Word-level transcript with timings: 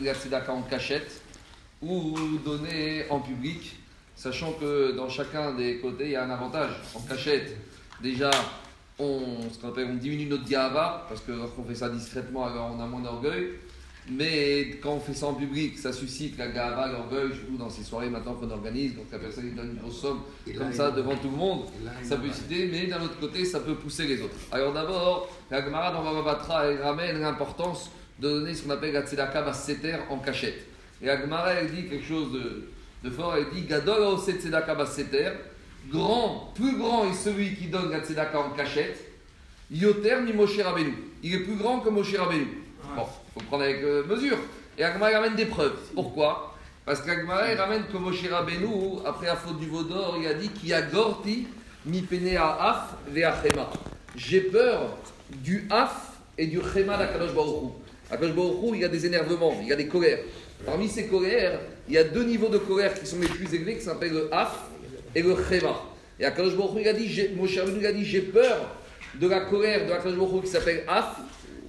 de 0.00 0.06
la 0.06 0.14
tzedaka 0.14 0.52
en 0.52 0.62
cachette 0.62 1.20
ou 1.82 2.16
donner 2.44 3.04
en 3.10 3.20
public, 3.20 3.76
sachant 4.14 4.52
que 4.52 4.92
dans 4.92 5.08
chacun 5.08 5.54
des 5.54 5.78
côtés, 5.78 6.04
il 6.06 6.10
y 6.10 6.16
a 6.16 6.24
un 6.24 6.30
avantage. 6.30 6.72
En 6.94 7.00
cachette, 7.00 7.56
déjà, 8.02 8.30
on, 8.98 9.48
ce 9.50 9.58
qu'on 9.58 9.68
appelle, 9.68 9.88
on 9.90 9.94
diminue 9.94 10.26
notre 10.26 10.48
gava, 10.48 11.06
parce 11.08 11.22
que 11.22 11.32
lorsqu'on 11.32 11.64
fait 11.64 11.74
ça 11.74 11.88
discrètement, 11.88 12.46
alors 12.46 12.74
on 12.76 12.82
a 12.82 12.86
moins 12.86 13.00
d'orgueil. 13.00 13.52
Mais 14.12 14.78
quand 14.82 14.94
on 14.94 15.00
fait 15.00 15.14
ça 15.14 15.26
en 15.26 15.34
public, 15.34 15.78
ça 15.78 15.92
suscite 15.92 16.36
la 16.36 16.48
gava, 16.48 16.88
l'orgueil, 16.88 17.28
surtout 17.34 17.56
dans 17.56 17.70
ces 17.70 17.84
soirées 17.84 18.10
maintenant 18.10 18.34
qu'on 18.34 18.50
organise, 18.50 18.96
donc 18.96 19.06
la 19.12 19.18
personne 19.18 19.46
il 19.46 19.54
donne 19.54 19.70
une 19.70 19.76
grosse 19.76 20.00
somme 20.00 20.22
comme 20.56 20.72
ça 20.72 20.90
devant 20.90 21.14
tout 21.16 21.30
le 21.30 21.36
monde, 21.36 21.64
ça 22.02 22.16
peut 22.16 22.30
citer, 22.32 22.66
mais 22.66 22.86
d'un 22.86 23.02
autre 23.02 23.18
côté, 23.20 23.44
ça 23.44 23.60
peut 23.60 23.74
pousser 23.74 24.06
les 24.06 24.20
autres. 24.20 24.34
Alors 24.50 24.72
d'abord, 24.72 25.28
la 25.50 25.64
Gemara 25.64 25.92
dans 25.92 26.22
Batra, 26.22 26.66
elle 26.66 26.82
ramène 26.82 27.20
l'importance 27.20 27.90
de 28.20 28.28
donner 28.28 28.54
ce 28.54 28.64
qu'on 28.64 28.70
appelle 28.70 28.92
la 28.92 29.02
tzedaka 29.02 29.42
basseter 29.42 29.96
en 30.08 30.18
cachette. 30.18 30.66
Et 31.02 31.06
la 31.06 31.20
Gemara, 31.20 31.54
elle 31.54 31.70
dit 31.70 31.88
quelque 31.88 32.06
chose 32.06 32.32
de, 32.32 32.68
de 33.02 33.10
fort, 33.10 33.34
elle 33.36 33.50
dit 33.54 33.62
Gadol 33.66 34.02
ose 34.02 34.30
tzedaka 34.30 34.74
basseter, 34.74 35.30
grand, 35.90 36.52
plus 36.54 36.76
grand 36.76 37.10
est 37.10 37.14
celui 37.14 37.54
qui 37.54 37.66
donne 37.66 37.90
la 37.90 38.00
tzedaka 38.00 38.38
en 38.38 38.50
cachette, 38.50 39.06
Yoter 39.70 40.22
ni 40.24 40.32
Moshe 40.32 40.60
Rabbeinu. 40.60 40.94
Il 41.22 41.34
est 41.34 41.38
plus 41.40 41.54
grand 41.54 41.78
que 41.78 41.88
Moshe 41.90 42.16
Rabbeinu. 42.16 42.46
Bon, 42.96 43.02
il 43.04 43.40
faut 43.40 43.46
prendre 43.46 43.62
avec 43.62 43.82
euh, 43.84 44.04
mesure. 44.04 44.36
Et 44.76 44.82
Agmara 44.82 45.12
ramène 45.12 45.36
des 45.36 45.46
preuves. 45.46 45.76
Pourquoi? 45.94 46.56
Parce 46.84 47.02
qu'Agmara 47.02 47.54
ramène 47.56 47.84
que 47.86 47.96
Moshe 47.96 48.28
Rabbeinu, 48.28 48.98
après 49.06 49.26
la 49.26 49.36
faute 49.36 49.60
du 49.60 49.68
Vaudor, 49.68 50.16
il 50.20 50.26
a 50.26 50.34
dit 50.34 50.48
qu'il 50.48 50.74
a 50.74 50.82
Gorti, 50.82 51.46
mi 51.86 52.02
pene 52.02 52.36
af 52.36 52.96
chema. 53.14 53.70
J'ai 54.16 54.40
peur 54.40 54.96
du 55.30 55.66
af 55.70 56.18
et 56.36 56.46
du 56.46 56.60
chema 56.60 56.96
d'Akadosh 56.96 57.32
Baruch 57.32 57.72
Il 58.12 58.80
y 58.80 58.84
a 58.84 58.88
des 58.88 59.06
énervements, 59.06 59.56
il 59.60 59.68
y 59.68 59.72
a 59.72 59.76
des 59.76 59.86
colères. 59.86 60.18
Parmi 60.66 60.88
ces 60.88 61.06
colères, 61.06 61.60
il 61.88 61.94
y 61.94 61.98
a 61.98 62.04
deux 62.04 62.24
niveaux 62.24 62.48
de 62.48 62.58
colère 62.58 62.92
qui 62.94 63.06
sont 63.06 63.20
les 63.20 63.28
plus 63.28 63.54
élevés, 63.54 63.76
qui 63.76 63.84
s'appellent 63.84 64.12
le 64.12 64.34
af 64.34 64.64
et 65.14 65.22
le 65.22 65.34
chema. 65.36 65.80
Et 66.18 66.24
Akadosh 66.24 66.56
Baruch 66.56 66.80
il 66.80 66.88
a 66.88 66.92
dit, 66.92 67.28
Moshe 67.36 67.58
Rabbeinu, 67.58 67.86
a 67.86 67.92
dit, 67.92 68.04
j'ai 68.04 68.20
peur 68.20 68.76
de 69.14 69.28
la 69.28 69.40
colère 69.40 69.86
de 69.86 69.92
Akadosh 69.92 70.18
Baruch 70.18 70.42
qui 70.42 70.50
s'appelle 70.50 70.82
af 70.86 71.16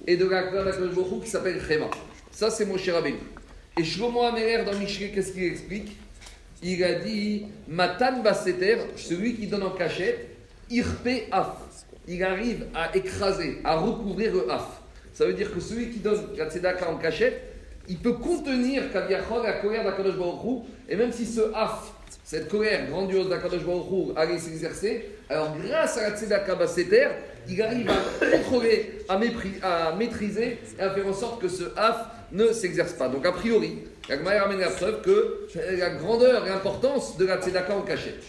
et 0.06 0.16
de 0.16 0.26
la 0.26 0.42
colère 0.42 0.64
d'Akadosh 0.64 0.94
Baruch 0.94 1.24
qui 1.24 1.30
s'appelle 1.30 1.60
chema. 1.66 1.86
Ça, 2.30 2.50
c'est 2.50 2.66
Moshe 2.66 2.88
Rabbeinu. 2.88 3.18
Et 3.78 3.84
Shlomo 3.84 4.22
Améler 4.22 4.64
dans 4.64 4.78
Michelet, 4.78 5.10
qu'est-ce 5.14 5.32
qu'il 5.32 5.44
explique? 5.44 5.96
Il 6.62 6.84
a 6.84 6.94
dit 6.94 7.46
Matan 7.68 8.20
Basseter, 8.22 8.78
celui 8.96 9.34
qui 9.34 9.46
donne 9.46 9.62
en 9.62 9.70
cachette, 9.70 10.28
Irpe 10.70 11.28
Af. 11.30 11.56
Il 12.06 12.22
arrive 12.22 12.66
à 12.74 12.94
écraser, 12.96 13.58
à 13.64 13.76
recouvrir 13.76 14.34
le 14.34 14.50
Af. 14.50 14.81
Ça 15.12 15.26
veut 15.26 15.34
dire 15.34 15.52
que 15.52 15.60
celui 15.60 15.90
qui 15.90 15.98
donne 15.98 16.20
la 16.36 16.48
tzedaka 16.48 16.90
en 16.90 16.96
cachette, 16.96 17.40
il 17.88 17.98
peut 17.98 18.14
contenir 18.14 18.84
la 18.94 19.52
colère 19.54 19.84
d'Akadosh 19.84 20.16
Baruch 20.16 20.64
et 20.88 20.96
même 20.96 21.12
si 21.12 21.26
ce 21.26 21.52
Af, 21.54 21.92
cette 22.24 22.48
colère 22.48 22.88
grandiose 22.88 23.28
d'Akadosh 23.28 23.64
Baruch 23.64 24.16
allait 24.16 24.38
s'exercer, 24.38 25.10
alors 25.28 25.56
grâce 25.62 25.98
à 25.98 26.10
la 26.10 26.16
tzedaka 26.16 26.54
Basseter, 26.54 27.08
il 27.48 27.60
arrive 27.60 27.90
à 27.90 28.36
contrôler, 28.36 29.00
à, 29.08 29.18
maîtriser 29.96 30.58
et 30.78 30.82
à 30.82 30.90
faire 30.90 31.06
en 31.06 31.12
sorte 31.12 31.42
que 31.42 31.48
ce 31.48 31.64
Af 31.76 32.06
ne 32.30 32.52
s'exerce 32.52 32.92
pas. 32.92 33.08
Donc 33.08 33.26
a 33.26 33.32
priori, 33.32 33.80
Agmaï 34.08 34.38
ramène 34.38 34.60
la 34.60 34.70
preuve 34.70 35.02
que 35.02 35.46
la 35.78 35.90
grandeur 35.90 36.46
et 36.46 36.48
l'importance 36.48 37.16
de 37.18 37.26
la 37.26 37.40
tzedaka 37.40 37.74
en 37.74 37.82
cachette. 37.82 38.22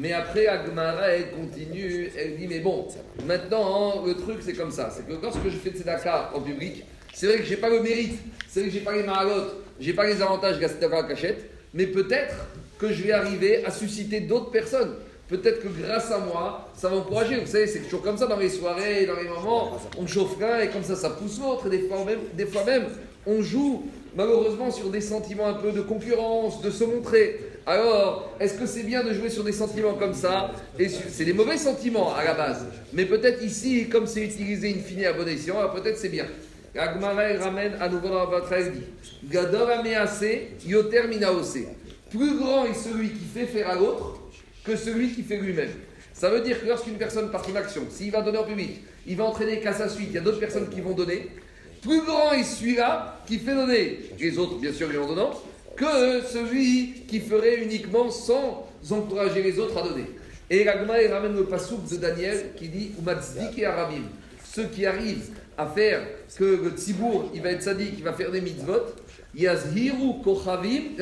Mais 0.00 0.12
après, 0.14 0.46
Agmara, 0.46 1.08
elle 1.08 1.30
continue, 1.30 2.10
elle 2.16 2.38
dit, 2.38 2.46
mais 2.48 2.60
bon, 2.60 2.88
maintenant, 3.26 4.02
le 4.06 4.14
truc, 4.14 4.38
c'est 4.40 4.54
comme 4.54 4.70
ça. 4.70 4.90
C'est 4.90 5.06
que 5.06 5.20
lorsque 5.20 5.44
je 5.44 5.58
fais 5.58 5.70
tzedaka 5.70 6.30
en 6.34 6.40
public, 6.40 6.86
c'est 7.12 7.26
vrai 7.26 7.36
que 7.36 7.44
je 7.44 7.50
n'ai 7.50 7.56
pas 7.56 7.68
le 7.68 7.80
mérite, 7.80 8.18
c'est 8.48 8.60
vrai 8.60 8.70
que 8.70 8.74
je 8.74 8.78
n'ai 8.78 8.84
pas 8.84 8.96
les 8.96 9.02
maragotes, 9.02 9.56
je 9.78 9.86
n'ai 9.86 9.92
pas 9.92 10.06
les 10.06 10.22
avantages 10.22 10.56
de 10.56 10.62
la 10.62 10.68
tzedaka 10.68 11.00
en 11.00 11.06
cachette, 11.06 11.50
mais 11.74 11.86
peut-être 11.86 12.34
que 12.78 12.90
je 12.90 13.02
vais 13.02 13.12
arriver 13.12 13.62
à 13.66 13.70
susciter 13.70 14.20
d'autres 14.20 14.50
personnes. 14.50 14.94
Peut-être 15.28 15.62
que 15.62 15.68
grâce 15.68 16.10
à 16.10 16.18
moi, 16.18 16.70
ça 16.74 16.88
va 16.88 16.96
encourager. 16.96 17.36
Vous 17.36 17.46
savez, 17.46 17.66
c'est 17.66 17.80
toujours 17.80 18.02
comme 18.02 18.16
ça 18.16 18.26
dans 18.26 18.38
les 18.38 18.48
soirées, 18.48 19.04
dans 19.04 19.20
les 19.20 19.28
moments, 19.28 19.78
on 19.98 20.06
chauffe 20.06 20.40
l'un 20.40 20.60
et 20.60 20.68
comme 20.68 20.82
ça, 20.82 20.96
ça 20.96 21.10
pousse 21.10 21.38
l'autre. 21.38 21.68
Des 21.68 21.80
fois 21.80 22.04
même, 22.06 22.20
des 22.32 22.46
fois 22.46 22.64
même, 22.64 22.86
on 23.26 23.42
joue 23.42 23.84
malheureusement 24.16 24.70
sur 24.70 24.88
des 24.88 25.02
sentiments 25.02 25.46
un 25.46 25.54
peu 25.54 25.72
de 25.72 25.82
concurrence, 25.82 26.62
de 26.62 26.70
se 26.70 26.84
montrer. 26.84 27.49
Alors, 27.66 28.36
est-ce 28.40 28.54
que 28.54 28.66
c'est 28.66 28.82
bien 28.82 29.04
de 29.04 29.12
jouer 29.12 29.28
sur 29.28 29.44
des 29.44 29.52
sentiments 29.52 29.94
comme 29.94 30.14
ça 30.14 30.50
c'est 31.10 31.24
des 31.24 31.32
mauvais 31.32 31.58
sentiments 31.58 32.14
à 32.14 32.24
la 32.24 32.34
base. 32.34 32.66
Mais 32.92 33.04
peut-être 33.04 33.42
ici, 33.42 33.88
comme 33.88 34.06
c'est 34.06 34.24
utilisé 34.24 34.70
in 34.70 34.82
fine 34.82 35.04
à 35.04 35.12
bon 35.12 35.28
escient, 35.28 35.56
peut-être 35.74 35.98
c'est 35.98 36.08
bien. 36.08 36.26
Ramène 36.74 37.76
à 37.80 37.88
nouveau. 37.88 38.08
Plus 42.10 42.38
grand 42.38 42.64
est 42.64 42.74
celui 42.74 43.10
qui 43.10 43.24
fait 43.24 43.46
faire 43.46 43.70
à 43.70 43.74
l'autre 43.74 44.20
que 44.64 44.76
celui 44.76 45.10
qui 45.10 45.22
fait 45.22 45.36
lui-même. 45.36 45.70
Ça 46.12 46.28
veut 46.28 46.40
dire 46.40 46.60
que 46.60 46.66
lorsqu'une 46.66 46.96
personne 46.96 47.30
par 47.30 47.44
son 47.44 47.54
action, 47.56 47.82
s'il 47.90 48.10
va 48.10 48.22
donner 48.22 48.38
en 48.38 48.44
public, 48.44 48.82
il 49.06 49.16
va 49.16 49.24
entraîner 49.24 49.60
qu'à 49.60 49.72
sa 49.72 49.88
suite, 49.88 50.08
il 50.10 50.14
y 50.14 50.18
a 50.18 50.20
d'autres 50.20 50.40
personnes 50.40 50.68
qui 50.68 50.80
vont 50.80 50.92
donner. 50.92 51.28
Plus 51.82 52.02
grand 52.02 52.32
est 52.32 52.44
celui-là 52.44 53.22
qui 53.26 53.38
fait 53.38 53.54
donner, 53.54 54.00
les 54.18 54.38
autres 54.38 54.58
bien 54.58 54.72
sûr 54.72 54.88
lui 54.88 54.98
en 54.98 55.06
donnant, 55.06 55.30
que 55.80 56.26
celui 56.30 56.92
qui 57.08 57.20
ferait 57.20 57.62
uniquement 57.62 58.10
sans 58.10 58.68
encourager 58.90 59.42
les 59.42 59.58
autres 59.58 59.78
à 59.78 59.88
donner. 59.88 60.04
Et 60.50 60.68
Ragma 60.68 60.94
ramène 61.10 61.34
le 61.34 61.44
pasouk 61.44 61.88
de 61.88 61.96
Daniel 61.96 62.52
qui 62.54 62.68
dit 62.68 62.92
Umatzdik 63.00 63.58
et 63.58 63.64
Arabim, 63.64 64.02
ceux 64.44 64.64
qui 64.64 64.84
arrivent 64.84 65.30
à 65.56 65.66
faire 65.66 66.02
que 66.36 66.44
le 66.44 66.70
tzibour, 66.76 67.30
il 67.34 67.40
va 67.40 67.52
être 67.52 67.62
sadique, 67.62 67.94
il 67.96 68.04
va 68.04 68.12
faire 68.12 68.30
des 68.30 68.42
mitzvot, 68.42 68.82
Yazhiru 69.34 70.20
Kochavim 70.22 70.96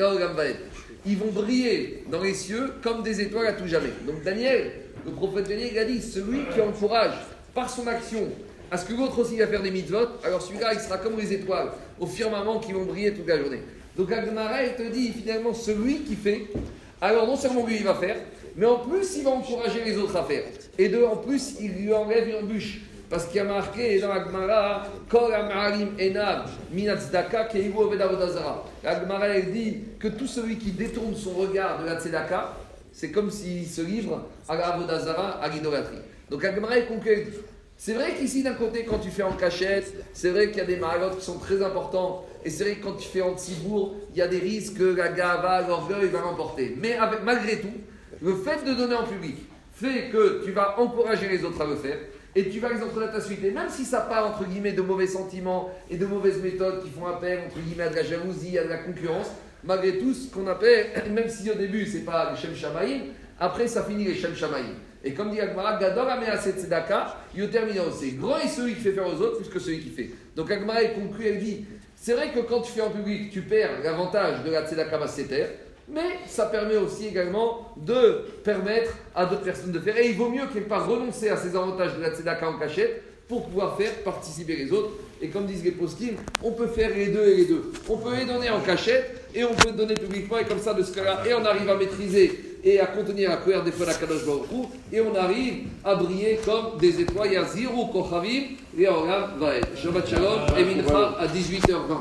ils 1.05 1.17
vont 1.17 1.31
briller 1.31 2.05
dans 2.09 2.21
les 2.21 2.33
cieux 2.33 2.71
comme 2.81 3.03
des 3.03 3.19
étoiles 3.19 3.47
à 3.47 3.53
tout 3.53 3.67
jamais. 3.67 3.91
Donc 4.07 4.23
Daniel, 4.23 4.71
le 5.05 5.11
prophète 5.11 5.49
Daniel, 5.49 5.69
il 5.73 5.79
a 5.79 5.85
dit 5.85 6.01
celui 6.01 6.39
qui 6.53 6.61
encourage 6.61 7.15
par 7.53 7.69
son 7.69 7.85
action 7.87 8.29
à 8.71 8.77
ce 8.77 8.85
que 8.85 8.93
l'autre 8.93 9.19
aussi 9.19 9.37
va 9.37 9.47
faire 9.47 9.61
des 9.61 9.71
mitzvot, 9.71 10.07
alors 10.23 10.41
celui-là, 10.41 10.73
il 10.73 10.79
sera 10.79 10.99
comme 10.99 11.17
les 11.17 11.33
étoiles 11.33 11.71
au 11.99 12.05
firmament 12.05 12.59
qui 12.59 12.71
vont 12.71 12.85
briller 12.85 13.13
toute 13.13 13.27
la 13.27 13.39
journée. 13.39 13.61
Donc 13.97 14.11
Agmara, 14.11 14.63
il 14.63 14.73
te 14.75 14.91
dit 14.91 15.09
finalement 15.09 15.53
celui 15.53 15.99
qui 16.01 16.15
fait, 16.15 16.47
alors 17.01 17.27
non 17.27 17.35
seulement 17.35 17.65
lui 17.65 17.77
il 17.77 17.83
va 17.83 17.95
faire, 17.95 18.17
mais 18.55 18.65
en 18.65 18.79
plus 18.79 19.17
il 19.17 19.23
va 19.23 19.31
encourager 19.31 19.83
les 19.83 19.97
autres 19.97 20.15
à 20.15 20.23
faire. 20.23 20.43
Et 20.77 20.89
de, 20.89 21.03
en 21.03 21.17
plus, 21.17 21.55
il 21.59 21.73
lui 21.73 21.93
enlève 21.93 22.27
une 22.29 22.35
embûche. 22.35 22.81
Parce 23.09 23.25
qu'il 23.25 23.37
y 23.37 23.39
a 23.39 23.43
marqué 23.43 23.99
dans 23.99 24.11
Agmara, 24.11 24.83
Kol 25.09 25.33
Amarim 25.33 25.89
Enav 25.99 26.51
Minazdaka 26.71 27.45
Keivu 27.45 27.75
Ovedavodazara. 27.75 28.65
Agmara, 28.85 29.29
elle 29.29 29.51
dit 29.51 29.77
que 29.99 30.09
tout 30.09 30.27
celui 30.27 30.57
qui 30.57 30.71
détourne 30.71 31.15
son 31.15 31.31
regard 31.31 31.81
de 31.81 31.87
la 31.87 31.99
tzedaka, 31.99 32.53
c'est 32.91 33.09
comme 33.09 33.31
s'il 33.31 33.65
se 33.65 33.81
livre 33.81 34.27
à 34.47 34.55
la 34.55 34.67
Avodazara, 34.67 35.39
à 35.41 35.49
l'idolâtrie. 35.49 35.97
Donc 36.29 36.45
Agmara, 36.45 36.77
elle 36.77 36.87
conclut. 36.87 37.33
C'est 37.75 37.93
vrai 37.93 38.13
qu'ici, 38.17 38.43
d'un 38.43 38.53
côté, 38.53 38.85
quand 38.85 38.99
tu 38.99 39.09
fais 39.09 39.23
en 39.23 39.33
cachette, 39.33 39.91
c'est 40.13 40.29
vrai 40.29 40.49
qu'il 40.49 40.57
y 40.57 40.61
a 40.61 40.65
des 40.65 40.75
maragotes 40.75 41.17
qui 41.17 41.25
sont 41.25 41.39
très 41.39 41.63
importants. 41.63 42.25
Et 42.43 42.49
c'est 42.49 42.63
vrai 42.63 42.75
que 42.75 42.83
quand 42.83 42.93
tu 42.93 43.07
fais 43.07 43.21
en 43.21 43.33
tibour, 43.33 43.95
il 44.11 44.17
y 44.17 44.21
a 44.21 44.27
des 44.27 44.39
risques 44.39 44.77
que 44.77 44.95
la 44.95 45.09
gava, 45.09 45.67
l'orgueil 45.67 46.07
va 46.07 46.21
l'emporter. 46.21 46.75
Mais 46.79 46.95
avec, 46.95 47.23
malgré 47.23 47.59
tout, 47.59 47.73
le 48.21 48.35
fait 48.35 48.63
de 48.65 48.73
donner 48.73 48.95
en 48.95 49.03
public 49.03 49.37
fait 49.73 50.09
que 50.11 50.43
tu 50.43 50.51
vas 50.51 50.79
encourager 50.79 51.27
les 51.29 51.43
autres 51.43 51.61
à 51.61 51.65
le 51.65 51.75
faire 51.75 51.97
et 52.35 52.49
tu 52.49 52.59
vas 52.59 52.71
les 52.71 52.81
entraîner 52.81 53.05
à 53.05 53.09
ta 53.09 53.21
suite. 53.21 53.43
Et 53.43 53.51
même 53.51 53.69
si 53.69 53.85
ça 53.85 54.01
part, 54.01 54.27
entre 54.27 54.45
guillemets, 54.45 54.73
de 54.73 54.81
mauvais 54.81 55.07
sentiments 55.07 55.69
et 55.89 55.97
de 55.97 56.05
mauvaises 56.05 56.41
méthodes 56.41 56.83
qui 56.83 56.89
font 56.89 57.07
appel, 57.07 57.39
entre 57.47 57.59
guillemets, 57.59 57.83
à 57.83 57.89
de 57.89 57.95
la 57.95 58.03
jalousie, 58.03 58.57
à 58.57 58.63
de 58.63 58.69
la 58.69 58.77
concurrence, 58.77 59.27
malgré 59.63 59.97
tout, 59.97 60.13
ce 60.13 60.31
qu'on 60.33 60.47
appelle, 60.47 60.87
même 61.11 61.29
si 61.29 61.49
au 61.49 61.55
début, 61.55 61.85
c'est 61.85 62.05
pas 62.05 62.31
les 62.31 62.37
Shem 62.37 62.55
Shamaïm, 62.55 63.01
après, 63.39 63.67
ça 63.67 63.83
finit 63.83 64.03
les 64.03 64.15
Shem 64.15 64.35
Shamaïm. 64.35 64.75
Et 65.03 65.13
comme 65.13 65.31
dit 65.31 65.39
Agmara, 65.39 65.79
Gador 65.79 66.09
Ameaset 66.09 66.51
Tzedaka, 66.51 67.15
termine 67.51 67.79
aussi. 67.87 68.13
Grand 68.13 68.37
est 68.37 68.49
celui 68.49 68.75
qui 68.75 68.81
fait 68.81 68.91
faire 68.91 69.07
aux 69.07 69.21
autres 69.21 69.37
plus 69.37 69.49
que 69.49 69.59
celui 69.59 69.79
qui 69.79 69.89
fait. 69.89 70.09
Donc 70.35 70.51
Agmara 70.51 70.83
est 70.83 70.93
conclut, 70.93 71.25
elle 71.25 71.39
dit 71.39 71.65
c'est 72.01 72.13
vrai 72.13 72.31
que 72.31 72.39
quand 72.39 72.61
tu 72.61 72.71
fais 72.71 72.81
en 72.81 72.89
public, 72.89 73.29
tu 73.29 73.41
perds 73.41 73.81
l'avantage 73.83 74.43
de 74.45 74.51
la 74.51 74.65
Tzedaka 74.65 74.97
Basseter, 74.97 75.45
mais 75.89 76.17
ça 76.27 76.45
permet 76.45 76.77
aussi 76.77 77.07
également 77.07 77.73
de 77.75 78.25
permettre 78.43 78.91
à 79.13 79.25
d'autres 79.25 79.43
personnes 79.43 79.73
de 79.73 79.79
faire. 79.79 79.97
Et 79.97 80.09
il 80.09 80.15
vaut 80.15 80.29
mieux 80.29 80.45
qu'elles 80.53 80.67
pas 80.67 80.79
renoncer 80.79 81.29
à 81.29 81.35
ces 81.35 81.55
avantages 81.55 81.97
de 81.97 82.01
la 82.01 82.11
Tzedaka 82.11 82.49
en 82.49 82.57
cachette 82.57 83.03
pour 83.27 83.47
pouvoir 83.47 83.77
faire 83.77 83.91
participer 84.03 84.55
les 84.55 84.71
autres. 84.71 84.91
Et 85.21 85.27
comme 85.27 85.45
disent 85.45 85.63
les 85.63 85.71
postines, 85.71 86.15
on 86.41 86.51
peut 86.51 86.67
faire 86.67 86.89
les 86.95 87.07
deux 87.07 87.27
et 87.27 87.35
les 87.35 87.45
deux. 87.45 87.71
On 87.89 87.97
peut 87.97 88.15
les 88.15 88.25
donner 88.25 88.49
en 88.49 88.61
cachette 88.61 89.27
et 89.35 89.43
on 89.43 89.53
peut 89.53 89.71
donner 89.71 89.95
publiquement. 89.95 90.37
Et 90.37 90.45
comme 90.45 90.59
ça, 90.59 90.73
de 90.73 90.83
ce 90.83 90.93
cas-là, 90.93 91.23
et 91.27 91.33
on 91.33 91.43
arrive 91.43 91.69
à 91.69 91.75
maîtriser 91.75 92.48
et 92.63 92.79
à 92.79 92.87
contenir 92.87 93.29
la 93.29 93.37
colère 93.37 93.63
des 93.63 93.71
fois 93.71 93.85
la 93.85 93.93
Kadosh 93.93 94.25
Baruch 94.25 94.69
et 94.91 95.01
on 95.01 95.15
arrive 95.15 95.67
à 95.83 95.95
briller 95.95 96.39
comme 96.43 96.79
des 96.79 97.01
étoiles. 97.01 97.33
Yaziru 97.33 97.91
Kochavim 97.91 98.55
et 98.77 98.87
Olam 98.87 99.39
Vaed. 99.39 99.65
Shabbat 99.75 100.09
Shalom 100.09 100.39
et 100.57 100.63
Mincha 100.65 101.15
à 101.19 101.27
18h20. 101.27 101.97